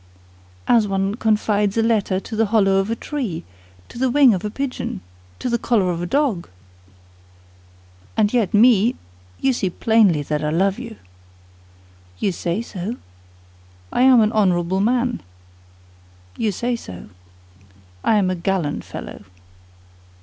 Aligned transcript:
"As 0.67 0.87
one 0.87 1.13
confides 1.13 1.77
a 1.77 1.83
letter 1.83 2.19
to 2.19 2.35
the 2.35 2.47
hollow 2.47 2.77
of 2.77 2.89
a 2.89 2.95
tree, 2.95 3.43
to 3.87 3.99
the 3.99 4.09
wing 4.09 4.33
of 4.33 4.43
a 4.43 4.49
pigeon, 4.49 5.01
to 5.37 5.47
the 5.47 5.59
collar 5.59 5.91
of 5.91 6.01
a 6.01 6.07
dog." 6.07 6.49
"And 8.17 8.33
yet, 8.33 8.51
me—you 8.51 9.53
see 9.53 9.69
plainly 9.69 10.23
that 10.23 10.43
I 10.43 10.49
love 10.49 10.79
you." 10.79 10.95
"You 12.17 12.31
say 12.31 12.63
so." 12.63 12.95
"I 13.93 14.01
am 14.01 14.21
an 14.21 14.31
honorable 14.31 14.79
man." 14.79 15.21
"You 16.35 16.51
say 16.51 16.75
so." 16.75 17.09
"I 18.03 18.15
am 18.15 18.31
a 18.31 18.35
gallant 18.35 18.83
fellow." 18.83 19.25